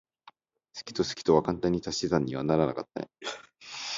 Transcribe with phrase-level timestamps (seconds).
[0.75, 3.11] 好きと好きは簡単には足し算にはならなかったね。